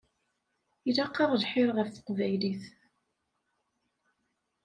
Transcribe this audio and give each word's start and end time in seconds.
Ilaq-aɣ 0.89 1.31
lḥir 1.41 1.67
ɣef 1.77 1.87
teqbaylit. 1.89 2.63